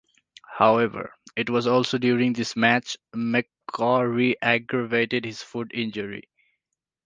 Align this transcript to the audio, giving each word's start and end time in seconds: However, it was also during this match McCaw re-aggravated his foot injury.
However, 0.57 1.13
it 1.35 1.47
was 1.51 1.67
also 1.67 1.99
during 1.99 2.33
this 2.33 2.55
match 2.55 2.97
McCaw 3.15 4.11
re-aggravated 4.11 5.25
his 5.25 5.43
foot 5.43 5.69
injury. 5.75 6.23